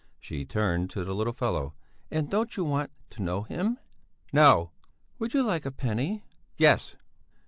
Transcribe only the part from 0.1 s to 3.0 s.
She turned to the little fellow: "And don't you want